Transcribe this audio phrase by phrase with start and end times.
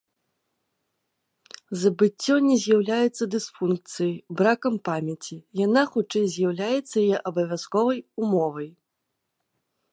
[1.81, 8.69] Забыццё не з'яўляецца дысфункцыяй, бракам памяці, яна хутчэй з'яўляецца яе абавязковай умовай.